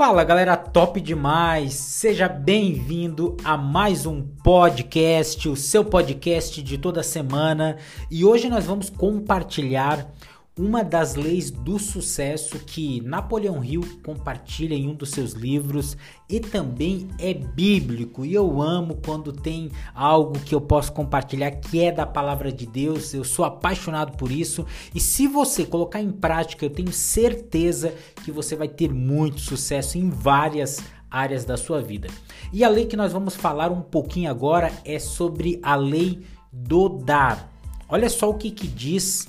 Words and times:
Fala 0.00 0.24
galera, 0.24 0.56
top 0.56 0.98
demais! 0.98 1.74
Seja 1.74 2.26
bem-vindo 2.26 3.36
a 3.44 3.54
mais 3.54 4.06
um 4.06 4.22
podcast, 4.22 5.46
o 5.46 5.54
seu 5.54 5.84
podcast 5.84 6.62
de 6.62 6.78
toda 6.78 7.02
semana. 7.02 7.76
E 8.10 8.24
hoje 8.24 8.48
nós 8.48 8.64
vamos 8.64 8.88
compartilhar 8.88 10.10
uma 10.58 10.82
das 10.82 11.14
leis 11.14 11.50
do 11.50 11.78
sucesso 11.78 12.58
que 12.58 13.00
Napoleão 13.02 13.64
Hill 13.64 13.82
compartilha 14.04 14.74
em 14.74 14.88
um 14.88 14.94
dos 14.94 15.10
seus 15.10 15.32
livros 15.32 15.96
e 16.28 16.38
também 16.38 17.08
é 17.18 17.32
bíblico. 17.32 18.26
E 18.26 18.34
eu 18.34 18.60
amo 18.60 18.98
quando 19.04 19.32
tem 19.32 19.70
algo 19.94 20.38
que 20.40 20.54
eu 20.54 20.60
posso 20.60 20.92
compartilhar 20.92 21.52
que 21.52 21.80
é 21.80 21.90
da 21.90 22.04
palavra 22.04 22.52
de 22.52 22.66
Deus. 22.66 23.14
Eu 23.14 23.24
sou 23.24 23.44
apaixonado 23.44 24.16
por 24.16 24.30
isso. 24.30 24.66
E 24.94 25.00
se 25.00 25.26
você 25.26 25.64
colocar 25.64 26.00
em 26.00 26.10
prática, 26.10 26.64
eu 26.64 26.70
tenho 26.70 26.92
certeza 26.92 27.94
que 28.22 28.30
você 28.30 28.54
vai 28.54 28.68
ter 28.68 28.92
muito 28.92 29.40
sucesso 29.40 29.96
em 29.96 30.10
várias 30.10 30.78
áreas 31.10 31.44
da 31.44 31.56
sua 31.56 31.80
vida. 31.80 32.08
E 32.52 32.62
a 32.64 32.68
lei 32.68 32.86
que 32.86 32.96
nós 32.96 33.12
vamos 33.12 33.34
falar 33.34 33.70
um 33.70 33.80
pouquinho 33.80 34.30
agora 34.30 34.72
é 34.84 34.98
sobre 34.98 35.58
a 35.62 35.74
lei 35.74 36.22
do 36.52 36.88
dar. 36.88 37.50
Olha 37.88 38.08
só 38.08 38.28
o 38.28 38.34
que, 38.34 38.50
que 38.50 38.68
diz 38.68 39.26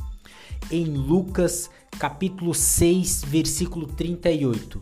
em 0.70 0.86
Lucas 0.86 1.70
capítulo 1.98 2.54
6, 2.54 3.24
versículo 3.26 3.86
38. 3.86 4.82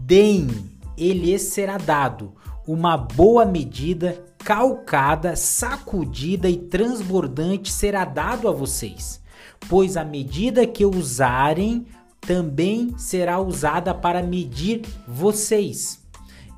Deem, 0.00 0.48
ele 0.96 1.38
será 1.38 1.78
dado, 1.78 2.34
uma 2.66 2.96
boa 2.96 3.44
medida, 3.44 4.24
calcada, 4.38 5.36
sacudida 5.36 6.48
e 6.48 6.56
transbordante 6.56 7.72
será 7.72 8.04
dado 8.04 8.48
a 8.48 8.52
vocês, 8.52 9.20
pois 9.68 9.96
a 9.96 10.04
medida 10.04 10.66
que 10.66 10.84
usarem 10.84 11.86
também 12.20 12.96
será 12.98 13.40
usada 13.40 13.94
para 13.94 14.22
medir 14.22 14.82
vocês. 15.06 16.04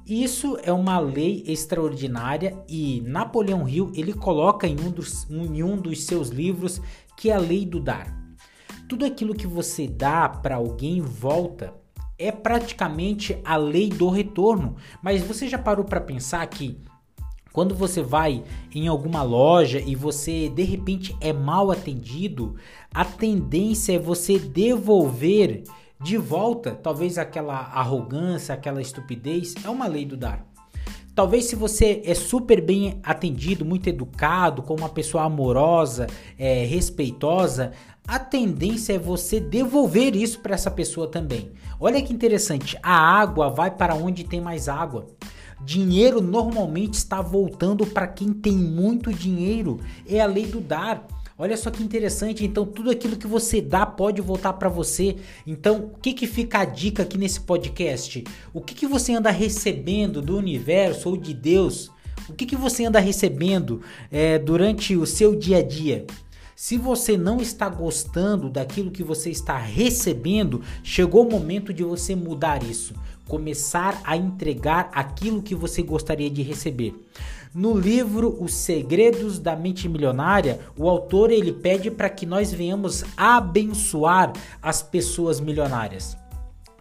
Isso 0.06 0.56
é 0.62 0.72
uma 0.72 0.98
lei 0.98 1.44
extraordinária 1.46 2.56
e 2.66 3.02
Napoleão 3.02 3.68
Hill 3.68 3.92
ele 3.94 4.14
coloca 4.14 4.66
em 4.66 4.80
um 4.80 4.90
dos, 4.90 5.28
em 5.30 5.62
um 5.62 5.76
dos 5.76 6.04
seus 6.04 6.30
livros 6.30 6.80
que 7.14 7.28
é 7.28 7.34
a 7.34 7.38
lei 7.38 7.66
do 7.66 7.78
dar 7.78 8.27
tudo 8.88 9.04
aquilo 9.04 9.34
que 9.34 9.46
você 9.46 9.86
dá 9.86 10.28
para 10.28 10.56
alguém 10.56 11.00
volta. 11.00 11.74
É 12.18 12.32
praticamente 12.32 13.38
a 13.44 13.56
lei 13.56 13.90
do 13.90 14.08
retorno. 14.08 14.76
Mas 15.02 15.22
você 15.22 15.46
já 15.46 15.58
parou 15.58 15.84
para 15.84 16.00
pensar 16.00 16.44
que 16.46 16.80
quando 17.52 17.74
você 17.74 18.02
vai 18.02 18.42
em 18.74 18.88
alguma 18.88 19.22
loja 19.22 19.80
e 19.80 19.94
você 19.94 20.48
de 20.48 20.62
repente 20.62 21.16
é 21.20 21.32
mal 21.32 21.70
atendido, 21.70 22.56
a 22.92 23.04
tendência 23.04 23.92
é 23.92 23.98
você 23.98 24.38
devolver 24.38 25.64
de 26.00 26.16
volta, 26.16 26.72
talvez 26.74 27.18
aquela 27.18 27.56
arrogância, 27.56 28.54
aquela 28.54 28.80
estupidez, 28.80 29.54
é 29.64 29.68
uma 29.68 29.86
lei 29.86 30.04
do 30.04 30.16
dar. 30.16 30.46
Talvez 31.18 31.46
se 31.46 31.56
você 31.56 32.00
é 32.04 32.14
super 32.14 32.60
bem 32.60 33.00
atendido, 33.02 33.64
muito 33.64 33.88
educado, 33.88 34.62
com 34.62 34.76
uma 34.76 34.88
pessoa 34.88 35.24
amorosa, 35.24 36.06
é, 36.38 36.64
respeitosa, 36.64 37.72
a 38.06 38.20
tendência 38.20 38.92
é 38.92 39.00
você 39.00 39.40
devolver 39.40 40.14
isso 40.14 40.38
para 40.38 40.54
essa 40.54 40.70
pessoa 40.70 41.08
também. 41.08 41.50
Olha 41.80 42.00
que 42.00 42.12
interessante, 42.12 42.78
a 42.80 42.96
água 42.96 43.50
vai 43.50 43.68
para 43.68 43.96
onde 43.96 44.22
tem 44.22 44.40
mais 44.40 44.68
água. 44.68 45.08
Dinheiro 45.60 46.20
normalmente 46.20 46.94
está 46.94 47.20
voltando 47.20 47.84
para 47.84 48.06
quem 48.06 48.32
tem 48.32 48.52
muito 48.52 49.12
dinheiro. 49.12 49.80
É 50.08 50.20
a 50.20 50.26
lei 50.26 50.46
do 50.46 50.60
dar. 50.60 51.04
Olha 51.40 51.56
só 51.56 51.70
que 51.70 51.84
interessante. 51.84 52.44
Então, 52.44 52.66
tudo 52.66 52.90
aquilo 52.90 53.16
que 53.16 53.26
você 53.26 53.60
dá 53.60 53.86
pode 53.86 54.20
voltar 54.20 54.54
para 54.54 54.68
você. 54.68 55.14
Então, 55.46 55.92
o 55.94 55.98
que, 56.00 56.12
que 56.12 56.26
fica 56.26 56.58
a 56.58 56.64
dica 56.64 57.04
aqui 57.04 57.16
nesse 57.16 57.40
podcast? 57.40 58.24
O 58.52 58.60
que, 58.60 58.74
que 58.74 58.88
você 58.88 59.12
anda 59.12 59.30
recebendo 59.30 60.20
do 60.20 60.36
universo 60.36 61.10
ou 61.10 61.16
de 61.16 61.32
Deus? 61.32 61.92
O 62.28 62.32
que, 62.32 62.44
que 62.44 62.56
você 62.56 62.84
anda 62.84 62.98
recebendo 62.98 63.80
é, 64.10 64.36
durante 64.36 64.96
o 64.96 65.06
seu 65.06 65.36
dia 65.36 65.58
a 65.58 65.62
dia? 65.62 66.04
Se 66.56 66.76
você 66.76 67.16
não 67.16 67.40
está 67.40 67.68
gostando 67.68 68.50
daquilo 68.50 68.90
que 68.90 69.04
você 69.04 69.30
está 69.30 69.56
recebendo, 69.56 70.60
chegou 70.82 71.24
o 71.24 71.30
momento 71.30 71.72
de 71.72 71.84
você 71.84 72.16
mudar 72.16 72.64
isso, 72.64 72.94
começar 73.28 74.00
a 74.02 74.16
entregar 74.16 74.90
aquilo 74.92 75.40
que 75.40 75.54
você 75.54 75.82
gostaria 75.82 76.28
de 76.28 76.42
receber. 76.42 76.96
No 77.54 77.78
livro 77.78 78.36
Os 78.42 78.52
Segredos 78.52 79.38
da 79.38 79.56
Mente 79.56 79.88
Milionária, 79.88 80.60
o 80.76 80.88
autor 80.88 81.30
ele 81.30 81.52
pede 81.52 81.90
para 81.90 82.10
que 82.10 82.26
nós 82.26 82.52
venhamos 82.52 83.04
abençoar 83.16 84.32
as 84.60 84.82
pessoas 84.82 85.40
milionárias 85.40 86.16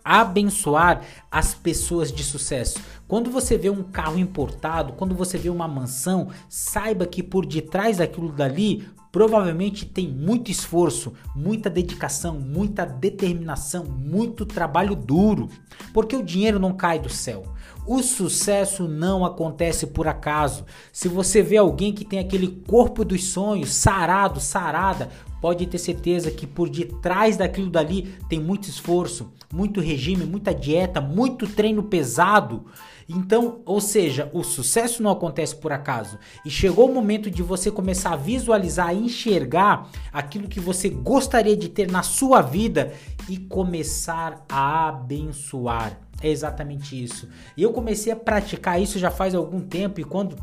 abençoar 0.10 1.02
as 1.30 1.54
pessoas 1.54 2.14
de 2.14 2.24
sucesso. 2.24 2.80
Quando 3.10 3.30
você 3.30 3.58
vê 3.58 3.70
um 3.70 3.84
carro 3.84 4.18
importado, 4.18 4.94
quando 4.94 5.14
você 5.14 5.38
vê 5.38 5.50
uma 5.50 5.68
mansão, 5.68 6.30
saiba 6.48 7.06
que 7.06 7.22
por 7.22 7.46
detrás 7.46 7.98
daquilo 7.98 8.32
dali 8.32 8.88
provavelmente 9.12 9.86
tem 9.86 10.08
muito 10.08 10.50
esforço, 10.50 11.12
muita 11.36 11.70
dedicação, 11.70 12.40
muita 12.40 12.86
determinação, 12.86 13.84
muito 13.84 14.46
trabalho 14.46 14.96
duro, 14.96 15.50
porque 15.94 16.16
o 16.16 16.24
dinheiro 16.24 16.60
não 16.60 16.74
cai 16.74 17.00
do 17.00 17.10
céu. 17.10 17.44
O 17.88 18.04
sucesso 18.04 18.86
não 18.86 19.24
acontece 19.24 19.88
por 19.88 20.10
acaso. 20.10 20.66
Se 20.92 21.08
você 21.08 21.42
vê 21.42 21.56
alguém 21.56 21.94
que 21.94 22.04
tem 22.04 22.20
aquele 22.20 22.50
corpo 22.68 23.06
dos 23.06 23.24
sonhos, 23.30 23.70
sarado, 23.70 24.42
sarada, 24.42 25.10
pode 25.42 25.66
ter 25.66 25.78
certeza 25.78 26.30
que 26.30 26.46
por 26.46 26.70
detrás 26.70 27.38
daquilo 27.38 27.70
dali 27.70 28.14
tem 28.28 28.42
muito 28.42 28.68
esforço, 28.68 29.32
muito 29.54 29.80
regime, 29.80 30.26
muita 30.26 30.54
dieta, 30.54 31.00
muito 31.00 31.48
treino 31.48 31.82
pesado. 31.82 32.66
Então, 33.08 33.62
ou 33.66 33.80
seja, 33.80 34.30
o 34.34 34.44
sucesso 34.44 35.02
não 35.02 35.12
acontece 35.12 35.56
por 35.56 35.72
acaso. 35.72 36.20
E 36.44 36.50
chegou 36.50 36.90
o 36.90 36.94
momento 36.94 37.32
de 37.32 37.42
você 37.42 37.72
começar 37.72 38.12
a 38.12 38.18
visualizar, 38.18 38.94
enxergar 38.94 39.90
aquilo 40.12 40.50
que 40.50 40.60
você 40.60 40.90
gostaria 40.90 41.56
de 41.56 41.70
ter 41.70 41.90
na 41.90 42.04
sua 42.04 42.42
vida 42.42 42.92
e 43.30 43.38
começar 43.38 44.44
a 44.50 44.90
abençoar. 44.90 46.07
É 46.22 46.30
exatamente 46.30 47.02
isso. 47.02 47.28
E 47.56 47.64
eu 47.64 47.72
comecei 47.72 48.12
a 48.12 48.16
praticar 48.16 48.82
isso 48.82 48.98
já 48.98 49.12
faz 49.12 49.36
algum 49.36 49.62
tempo 49.62 50.00
e 50.00 50.04
quando 50.04 50.38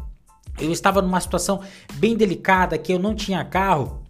eu 0.59 0.71
estava 0.71 1.03
numa 1.03 1.21
situação 1.21 1.61
bem 1.95 2.17
delicada 2.17 2.79
que 2.79 2.93
eu 2.93 2.99
não 2.99 3.15
tinha 3.15 3.45
carro, 3.45 4.04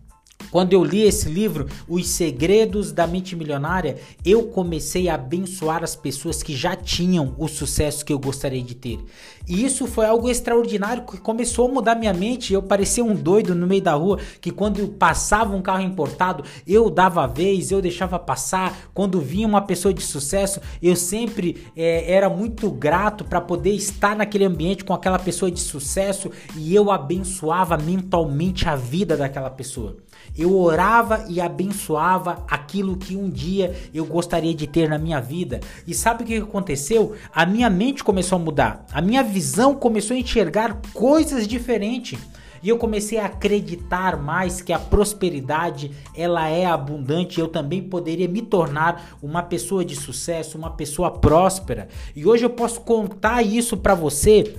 quando 0.55 0.73
eu 0.73 0.85
li 0.85 1.03
esse 1.03 1.29
livro, 1.29 1.67
Os 1.89 2.07
Segredos 2.07 2.93
da 2.93 3.09
Mente 3.09 3.35
Milionária, 3.35 3.97
eu 4.25 4.45
comecei 4.45 5.09
a 5.09 5.17
abençoar 5.17 5.83
as 5.83 5.97
pessoas 5.97 6.45
que 6.45 6.55
já 6.55 6.77
tinham 6.77 7.35
o 7.39 7.49
sucesso 7.49 8.05
que 8.05 8.13
eu 8.13 8.21
gostaria 8.21 8.63
de 8.63 8.77
ter. 8.77 9.01
E 9.49 9.65
isso 9.65 9.85
foi 9.89 10.07
algo 10.07 10.31
extraordinário 10.31 11.05
que 11.05 11.19
começou 11.19 11.69
a 11.69 11.73
mudar 11.73 11.97
minha 11.97 12.15
mente. 12.15 12.55
Eu 12.55 12.63
parecia 12.63 13.05
um 13.05 13.17
doido 13.17 13.53
no 13.53 13.67
meio 13.67 13.83
da 13.83 13.95
rua 13.95 14.21
que 14.41 14.53
quando 14.53 14.87
passava 14.87 15.57
um 15.57 15.61
carro 15.61 15.83
importado, 15.83 16.45
eu 16.65 16.89
dava 16.89 17.25
a 17.25 17.27
vez, 17.27 17.73
eu 17.73 17.83
deixava 17.83 18.17
passar. 18.17 18.91
Quando 18.95 19.21
vinha 19.21 19.49
uma 19.49 19.63
pessoa 19.63 19.93
de 19.93 20.03
sucesso, 20.03 20.61
eu 20.81 20.95
sempre 20.95 21.67
é, 21.77 22.13
era 22.13 22.31
muito 22.31 22.71
grato 22.71 23.25
para 23.25 23.41
poder 23.41 23.73
estar 23.73 24.15
naquele 24.15 24.45
ambiente 24.45 24.85
com 24.85 24.95
aquela 24.95 25.19
pessoa 25.19 25.51
de 25.51 25.59
sucesso 25.59 26.31
e 26.57 26.73
eu 26.73 26.93
abençoava 26.93 27.77
mentalmente 27.77 28.69
a 28.69 28.77
vida 28.77 29.17
daquela 29.17 29.51
pessoa. 29.51 29.97
Eu 30.37 30.57
orava 30.59 31.25
e 31.29 31.41
abençoava 31.41 32.45
aquilo 32.49 32.97
que 32.97 33.17
um 33.17 33.31
dia 33.31 33.75
eu 33.93 34.05
gostaria 34.05 34.55
de 34.55 34.67
ter 34.67 34.89
na 34.89 34.99
minha 34.99 35.21
vida. 35.21 35.61
E 35.87 35.95
sabe 35.95 36.25
o 36.25 36.27
que 36.27 36.37
aconteceu? 36.37 37.15
A 37.33 37.47
minha 37.47 37.71
mente 37.71 38.03
começou 38.03 38.37
a 38.37 38.39
mudar. 38.41 38.85
A 38.93 39.01
minha 39.01 39.23
visão 39.23 39.75
começou 39.75 40.17
a 40.17 40.21
enxergar 40.21 40.81
coisas 40.93 41.47
diferentes. 41.47 42.19
E 42.65 42.69
eu 42.71 42.79
comecei 42.79 43.19
a 43.19 43.27
acreditar 43.27 44.17
mais 44.17 44.63
que 44.63 44.73
a 44.73 44.79
prosperidade 44.79 45.91
ela 46.17 46.49
é 46.49 46.65
abundante. 46.65 47.39
Eu 47.39 47.47
também 47.47 47.83
poderia 47.83 48.27
me 48.27 48.41
tornar 48.41 49.19
uma 49.23 49.43
pessoa 49.43 49.85
de 49.85 49.95
sucesso, 49.95 50.57
uma 50.57 50.71
pessoa 50.71 51.11
próspera. 51.11 51.89
E 52.17 52.25
hoje 52.25 52.47
eu 52.47 52.51
posso 52.51 52.81
contar 52.81 53.43
isso 53.43 53.77
para 53.77 53.95
você 53.95 54.57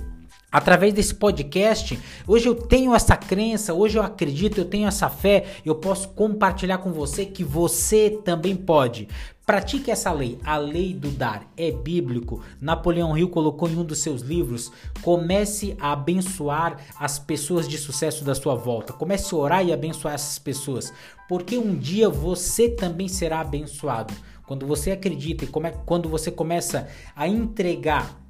Através 0.50 0.94
desse 0.94 1.14
podcast, 1.14 1.98
hoje 2.26 2.48
eu 2.48 2.54
tenho 2.54 2.94
essa 2.94 3.16
crença, 3.16 3.74
hoje 3.74 3.98
eu 3.98 4.02
acredito, 4.02 4.58
eu 4.58 4.64
tenho 4.64 4.86
essa 4.86 5.08
fé, 5.08 5.44
eu 5.64 5.74
posso 5.74 6.08
compartilhar 6.10 6.78
com 6.78 6.92
você 6.92 7.26
que 7.26 7.42
você 7.42 8.10
também 8.24 8.54
pode. 8.54 9.08
Pratique 9.44 9.90
essa 9.90 10.10
lei, 10.10 10.38
a 10.44 10.56
lei 10.56 10.92
do 10.92 11.08
dar. 11.08 11.48
É 11.56 11.70
bíblico. 11.70 12.42
Napoleão 12.60 13.16
Hill 13.16 13.28
colocou 13.28 13.68
em 13.68 13.76
um 13.76 13.84
dos 13.84 13.98
seus 13.98 14.22
livros: 14.22 14.72
comece 15.02 15.76
a 15.80 15.92
abençoar 15.92 16.78
as 16.98 17.18
pessoas 17.18 17.68
de 17.68 17.78
sucesso 17.78 18.24
da 18.24 18.34
sua 18.34 18.54
volta. 18.54 18.92
Comece 18.92 19.32
a 19.32 19.38
orar 19.38 19.64
e 19.64 19.72
abençoar 19.72 20.14
essas 20.14 20.38
pessoas, 20.38 20.92
porque 21.28 21.58
um 21.58 21.76
dia 21.76 22.08
você 22.08 22.68
também 22.68 23.06
será 23.08 23.40
abençoado. 23.40 24.12
Quando 24.46 24.66
você 24.66 24.92
acredita 24.92 25.44
e 25.44 25.48
quando 25.84 26.08
você 26.08 26.30
começa 26.30 26.88
a 27.14 27.26
entregar 27.26 28.25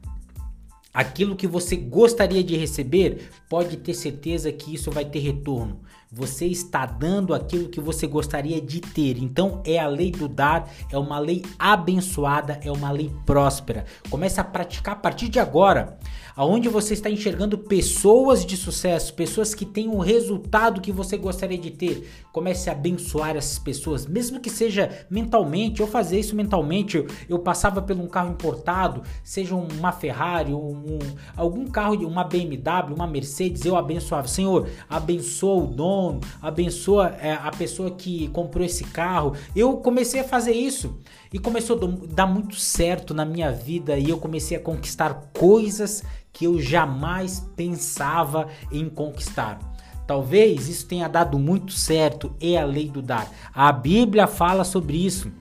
aquilo 0.97 1.37
que 1.37 1.47
você 1.47 1.77
gostaria 1.77 2.43
de 2.43 2.57
receber, 2.57 3.29
pode 3.51 3.77
ter 3.77 3.93
certeza 3.93 4.51
que 4.51 4.73
isso 4.73 4.91
vai 4.91 5.05
ter 5.05 5.19
retorno. 5.19 5.83
Você 6.11 6.47
está 6.47 6.87
dando 6.87 7.35
aquilo 7.35 7.69
que 7.69 7.81
você 7.81 8.07
gostaria 8.07 8.61
de 8.61 8.81
ter. 8.81 9.19
Então 9.19 9.63
é 9.65 9.79
a 9.79 9.89
lei 9.89 10.11
do 10.11 10.29
dar, 10.29 10.71
é 10.91 10.99
uma 10.99 11.19
lei 11.19 11.43
abençoada, 11.59 12.61
é 12.63 12.71
uma 12.71 12.91
lei 12.91 13.13
próspera. 13.25 13.85
Comece 14.09 14.41
a 14.41 14.45
praticar 14.45 14.95
a 14.95 14.99
partir 14.99 15.29
de 15.29 15.39
agora 15.39 15.99
aonde 16.37 16.69
você 16.69 16.93
está 16.93 17.09
enxergando 17.09 17.57
pessoas 17.57 18.45
de 18.45 18.57
sucesso, 18.59 19.15
pessoas 19.15 19.55
que 19.55 19.65
têm 19.65 19.89
o 19.89 19.99
resultado 19.99 20.83
que 20.83 20.93
você 20.93 21.17
gostaria 21.17 21.57
de 21.57 21.71
ter. 21.71 22.09
Comece 22.31 22.69
a 22.69 22.75
abençoar 22.75 23.35
essas 23.35 23.59
pessoas, 23.59 24.07
mesmo 24.07 24.39
que 24.39 24.51
seja 24.51 25.07
mentalmente. 25.09 25.81
Eu 25.81 25.87
fazia 25.87 26.21
isso 26.21 26.37
mentalmente. 26.37 26.99
Eu, 26.99 27.07
eu 27.27 27.39
passava 27.39 27.81
por 27.81 27.97
um 27.97 28.07
carro 28.07 28.31
importado, 28.33 29.03
seja 29.25 29.55
uma 29.55 29.91
Ferrari, 29.91 30.53
um, 30.53 30.59
um, 30.59 30.99
algum 31.35 31.67
carro, 31.67 32.07
uma 32.07 32.23
BMW, 32.23 32.95
uma 32.95 33.07
Mercedes. 33.07 33.65
Eu 33.65 33.75
abençoava, 33.75 34.29
Senhor, 34.29 34.69
abençoa 34.91 35.65
o 35.65 35.67
dono, 35.67 35.96
abençoa 36.41 37.17
é, 37.21 37.33
a 37.33 37.51
pessoa 37.51 37.91
que 37.91 38.29
comprou 38.29 38.65
esse 38.65 38.85
carro. 38.85 39.35
Eu 39.55 39.79
comecei 39.79 40.21
a 40.21 40.25
fazer 40.25 40.53
isso 40.53 40.99
e 41.33 41.39
começou 41.39 41.77
a 41.77 42.15
dar 42.15 42.27
muito 42.27 42.57
certo 42.57 43.13
na 43.13 43.25
minha 43.25 43.51
vida 43.51 43.99
e 43.99 44.11
eu 44.11 44.19
comecei 44.19 44.57
a 44.57 44.61
conquistar 44.61 45.31
coisas 45.37 46.03
que 46.33 46.45
eu 46.45 46.61
jamais 46.61 47.41
pensava 47.57 48.49
em 48.71 48.89
conquistar. 48.89 49.59
Talvez 50.07 50.69
isso 50.69 50.87
tenha 50.87 51.09
dado 51.09 51.39
muito 51.39 51.73
certo, 51.73 52.33
é 52.41 52.57
a 52.57 52.65
lei 52.65 52.89
do 52.89 53.03
dar. 53.03 53.29
A 53.53 53.73
Bíblia 53.73 54.27
fala 54.27 54.63
sobre 54.63 55.05
isso. 55.05 55.33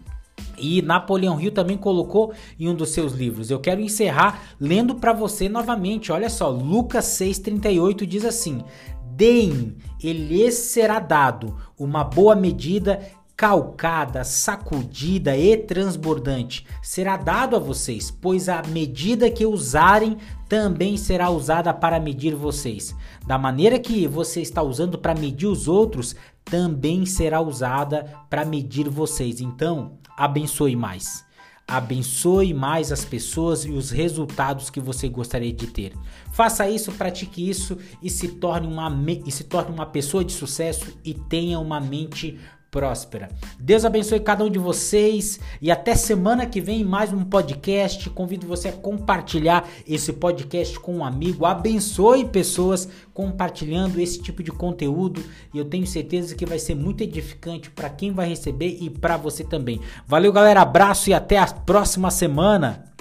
E 0.58 0.82
Napoleão 0.82 1.40
Hill 1.40 1.52
também 1.52 1.78
colocou 1.78 2.34
em 2.60 2.70
um 2.70 2.74
dos 2.74 2.90
seus 2.90 3.14
livros. 3.14 3.52
Eu 3.52 3.60
quero 3.60 3.82
encerrar 3.82 4.42
lendo 4.60 4.96
para 4.96 5.14
você 5.14 5.50
novamente. 5.50 6.12
Olha 6.12 6.30
só, 6.30 6.50
Lucas 6.50 7.06
6:38 7.06 8.06
diz 8.06 8.26
assim: 8.26 8.64
Deem, 9.16 9.78
e 10.04 10.12
lhes 10.12 10.56
será 10.56 11.00
dado 11.00 11.56
uma 11.80 12.04
boa 12.04 12.36
medida, 12.36 13.00
calcada, 13.36 14.26
sacudida 14.26 15.38
e 15.38 15.56
transbordante 15.56 16.66
será 16.82 17.16
dado 17.16 17.56
a 17.56 17.60
vocês, 17.60 18.12
pois 18.12 18.50
a 18.50 18.62
medida 18.68 19.32
que 19.32 19.46
usarem 19.46 20.18
também 20.50 20.98
será 20.98 21.30
usada 21.30 21.74
para 21.74 21.98
medir 21.98 22.36
vocês. 22.36 22.94
Da 23.26 23.38
maneira 23.38 23.80
que 23.80 24.06
você 24.06 24.42
está 24.42 24.62
usando 24.62 24.98
para 24.98 25.16
medir 25.16 25.48
os 25.48 25.68
outros, 25.68 26.14
também 26.44 27.06
será 27.06 27.40
usada 27.40 28.06
para 28.30 28.44
medir 28.44 28.90
vocês. 28.90 29.40
Então, 29.40 29.98
abençoe 30.18 30.76
mais. 30.76 31.26
Abençoe 31.68 32.54
mais 32.54 32.92
as 32.92 33.04
pessoas 33.04 33.66
e 33.66 33.72
os 33.72 33.90
resultados 33.90 34.70
que 34.70 34.80
você 34.80 35.10
gostaria 35.10 35.52
de 35.52 35.66
ter. 35.66 35.94
Faça 36.32 36.70
isso, 36.70 36.92
pratique 36.92 37.50
isso 37.50 37.78
e 38.04 38.10
se 38.10 38.28
torne 38.28 38.68
uma, 38.68 38.92
e 39.26 39.32
se 39.32 39.46
torne 39.46 39.72
uma 39.72 39.86
pessoa 39.86 40.24
de 40.24 40.32
sucesso 40.32 40.96
e 41.04 41.14
tenha 41.14 41.60
uma 41.60 41.82
mente 41.82 42.40
próspera. 42.76 43.30
Deus 43.58 43.86
abençoe 43.86 44.20
cada 44.20 44.44
um 44.44 44.50
de 44.50 44.60
vocês 44.60 45.40
e 45.62 45.72
até 45.72 45.96
semana 45.96 46.46
que 46.46 46.60
vem 46.60 46.84
mais 46.84 47.14
um 47.14 47.24
podcast. 47.24 48.10
Convido 48.10 48.46
você 48.46 48.68
a 48.68 48.74
compartilhar 48.74 49.66
esse 49.88 50.12
podcast 50.12 50.78
com 50.82 50.98
um 50.98 51.06
amigo. 51.06 51.46
Abençoe 51.46 52.26
pessoas 52.26 52.90
compartilhando 53.14 53.98
esse 53.98 54.22
tipo 54.22 54.44
de 54.44 54.52
conteúdo 54.52 55.24
e 55.54 55.58
eu 55.58 55.64
tenho 55.64 55.88
certeza 55.88 56.36
que 56.36 56.46
vai 56.46 56.60
ser 56.60 56.76
muito 56.76 57.02
edificante 57.02 57.70
para 57.70 57.90
quem 57.90 58.12
vai 58.12 58.28
receber 58.28 58.78
e 58.82 58.90
para 58.90 59.16
você 59.16 59.46
também. 59.46 59.80
Valeu, 60.06 60.34
galera. 60.34 60.62
Abraço 60.62 61.10
e 61.10 61.14
até 61.14 61.38
a 61.38 61.48
próxima 61.48 62.12
semana. 62.12 62.95